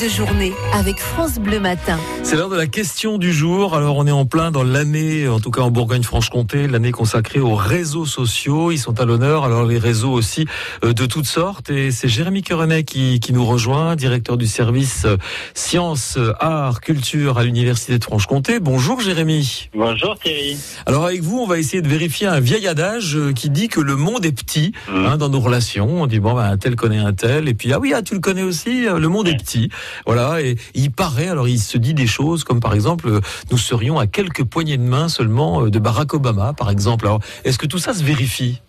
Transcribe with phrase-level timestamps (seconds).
[0.00, 1.98] de journée avec France Bleu Matin.
[2.22, 3.74] C'est l'heure de la question du jour.
[3.74, 7.54] Alors on est en plein dans l'année, en tout cas en Bourgogne-Franche-Comté, l'année consacrée aux
[7.54, 8.72] réseaux sociaux.
[8.72, 9.44] Ils sont à l'honneur.
[9.44, 10.46] Alors les réseaux aussi
[10.84, 11.70] euh, de toutes sortes.
[11.70, 15.16] Et c'est Jérémy Querenet qui, qui nous rejoint, directeur du service euh,
[15.54, 18.60] sciences, arts, culture à l'Université de Franche-Comté.
[18.60, 19.70] Bonjour Jérémy.
[19.74, 20.58] Bonjour Thierry.
[20.86, 23.80] Alors avec vous, on va essayer de vérifier un vieil adage euh, qui dit que
[23.80, 25.06] le monde est petit Mmh.
[25.06, 26.02] hein, dans nos relations.
[26.02, 28.14] On dit bon, ben, un tel connaît un tel, et puis ah oui, ah, tu
[28.14, 28.86] le connais aussi.
[28.86, 29.68] euh, Le monde est petit,
[30.06, 30.40] voilà.
[30.42, 33.20] Et il paraît, alors il se dit des choses comme par exemple, euh,
[33.50, 37.06] nous serions à quelques poignées de main seulement euh, de Barack Obama, par exemple.
[37.06, 38.60] Alors, est-ce que tout ça se vérifie?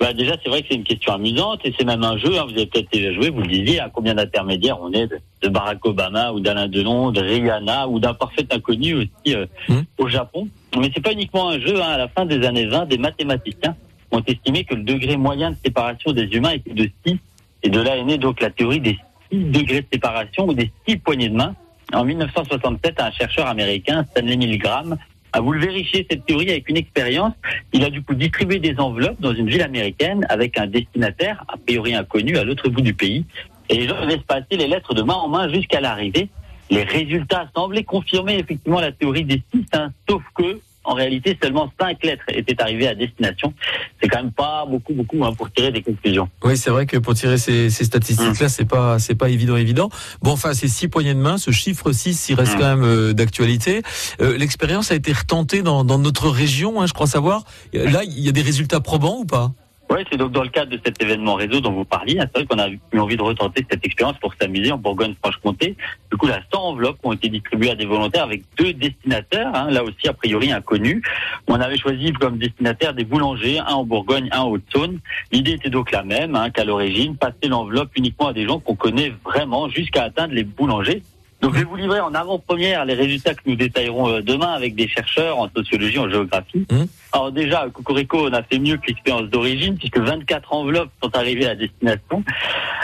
[0.00, 2.36] Bah déjà, c'est vrai que c'est une question amusante et c'est même un jeu.
[2.36, 2.44] hein.
[2.46, 5.48] Vous avez peut-être déjà joué, vous le disiez, à combien d'intermédiaires on est de, de
[5.48, 9.82] Barack Obama ou d'Alain Delon, de Rihanna ou d'un parfait inconnu aussi euh, Hmm.
[9.98, 10.48] au Japon.
[10.76, 11.80] Mais c'est pas uniquement un jeu.
[11.80, 11.86] hein.
[11.90, 13.76] À la fin des années 20, des mathématiciens
[14.10, 17.16] ont estimé que le degré moyen de séparation des humains était de 6
[17.62, 18.98] et de là est née donc la théorie des
[19.34, 21.54] 6 degrés de séparation ou des 6 poignées de main.
[21.92, 24.96] En 1967, un chercheur américain, Stanley Milgram,
[25.32, 27.32] a voulu vérifier cette théorie avec une expérience.
[27.72, 31.56] Il a du coup distribué des enveloppes dans une ville américaine avec un destinataire, a
[31.56, 33.24] priori inconnu, à l'autre bout du pays.
[33.68, 36.28] Et les gens devaient se passer les lettres de main en main jusqu'à l'arrivée.
[36.70, 41.70] Les résultats semblaient confirmer effectivement la théorie des six, hein, sauf que, en réalité, seulement
[41.80, 43.52] cinq lettres étaient arrivées à destination.
[44.00, 46.28] C'est quand même pas beaucoup, beaucoup hein, pour tirer des conclusions.
[46.44, 49.88] Oui, c'est vrai que pour tirer ces, ces statistiques-là, c'est pas c'est pas évident, évident.
[50.22, 52.58] Bon, enfin, ces six poignées de main, ce chiffre 6, il reste Mm.
[52.58, 53.82] quand même euh, d'actualité.
[54.20, 57.44] Euh, L'expérience a été retentée dans, dans notre région, hein, je crois savoir.
[57.72, 59.52] Là, il y a des résultats probants ou pas?
[59.94, 62.18] Oui, c'est donc dans le cadre de cet événement réseau dont vous parliez.
[62.18, 65.76] C'est vrai qu'on a eu envie de retenter cette expérience pour s'amuser en Bourgogne-Franche-Comté.
[66.10, 69.70] Du coup, là, 100 enveloppes ont été distribuées à des volontaires avec deux destinataires, hein,
[69.70, 71.00] là aussi a priori inconnus.
[71.46, 74.98] On avait choisi comme destinataire des boulangers, un en Bourgogne, un en Haute-Saône.
[75.30, 78.74] L'idée était donc la même hein, qu'à l'origine, passer l'enveloppe uniquement à des gens qu'on
[78.74, 81.02] connaît vraiment jusqu'à atteindre les boulangers.
[81.44, 84.74] Donc je vais vous livrer en avant-première les résultats que nous détaillerons euh, demain avec
[84.74, 86.66] des chercheurs en sociologie, en géographie.
[86.72, 86.86] Mhm.
[87.12, 91.46] Alors déjà, Cocorico, on a fait mieux que l'expérience d'origine, puisque 24 enveloppes sont arrivées
[91.46, 92.24] à destination,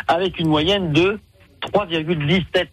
[0.09, 1.19] avec une moyenne de
[1.72, 2.66] 3,17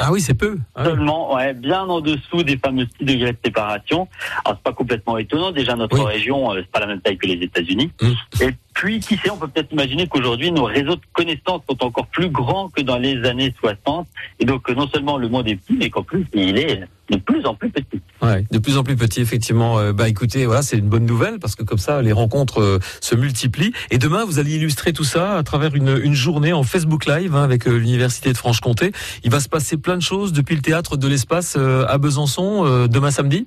[0.00, 0.58] Ah oui, c'est peu.
[0.74, 0.90] Ah oui.
[0.90, 4.08] Seulement, ouais, bien en dessous des fameux 6 degrés de séparation.
[4.44, 5.50] Alors c'est pas complètement étonnant.
[5.52, 6.04] Déjà notre Oui.
[6.04, 7.90] région, euh, c'est pas la même taille que les États-Unis.
[8.00, 8.42] Mm.
[8.42, 12.06] Et puis, qui sait, on peut peut-être imaginer qu'aujourd'hui nos réseaux de connaissances sont encore
[12.06, 14.06] plus grands que dans les années 60.
[14.40, 17.44] Et donc non seulement le monde est petit, mais qu'en plus il est de plus
[17.46, 18.00] en plus petit.
[18.20, 19.78] Ouais, de plus en plus petit, effectivement.
[19.78, 22.78] Euh, bah écoutez, voilà, c'est une bonne nouvelle parce que comme ça, les rencontres euh,
[23.00, 23.72] se multiplient.
[23.92, 27.36] Et demain, vous allez illustrer tout ça à travers une, une journée en Facebook Live
[27.36, 28.90] hein, avec euh, l'Université de Franche-Comté.
[29.22, 32.64] Il va se passer plein de choses depuis le théâtre de l'espace euh, à Besançon
[32.66, 33.46] euh, demain samedi.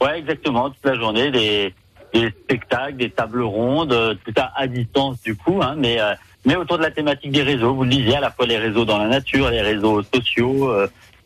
[0.00, 1.74] Ouais, exactement, toute la journée, des,
[2.12, 6.14] des spectacles, des tables rondes, euh, tout ça à distance du coup, hein, mais euh,
[6.46, 7.74] mais autour de la thématique des réseaux.
[7.74, 10.70] Vous le disiez, à la fois les réseaux dans la nature, les réseaux sociaux,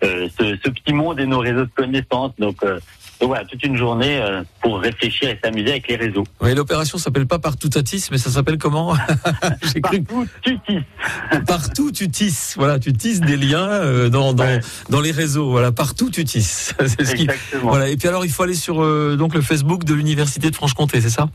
[0.03, 2.33] ce, ce petit monde et nos réseaux de connaissances.
[2.39, 2.79] Donc, euh,
[3.21, 6.23] donc voilà, toute une journée euh, pour réfléchir et s'amuser avec les réseaux.
[6.41, 8.95] Oui, l'opération s'appelle pas Partout à Tis, mais ça s'appelle comment
[9.75, 10.83] J'ai cru Partout, tu tisses.
[11.47, 12.55] partout tu tisses.
[12.57, 14.61] Voilà, tu tisses des liens euh, dans, dans, Ouais.
[14.89, 15.51] dans les réseaux.
[15.51, 16.75] Voilà, partout tu tisses.
[16.87, 17.71] Ce qui- Exactement.
[17.71, 17.89] Voilà.
[17.89, 21.01] Et puis alors, il faut aller sur euh, donc le Facebook de l'Université de Franche-Comté,
[21.01, 21.29] c'est ça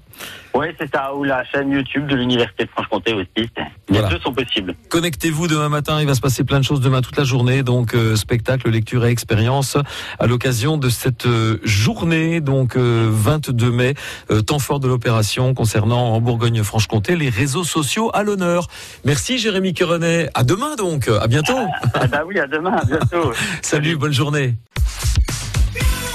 [0.55, 3.27] Oui, c'est ça, ou la chaîne YouTube de l'Université de Franche-Comté aussi.
[3.35, 3.49] Les
[3.89, 4.07] Voilà.
[4.07, 4.73] deux sont possibles.
[4.89, 7.93] Connectez-vous demain matin, il va se passer plein de choses demain toute la journée, donc
[7.93, 9.77] euh, spectacle, lecture et expérience
[10.19, 13.93] à l'occasion de cette euh, journée, donc euh, 22 mai,
[14.31, 18.67] euh, temps fort de l'opération concernant en Bourgogne-Franche-Comté les réseaux sociaux à l'honneur.
[19.05, 21.53] Merci Jérémy Querenet, à demain donc, à bientôt.
[21.95, 23.31] Ah bah oui, à demain, à bientôt.
[23.61, 24.55] Salut, bonne journée.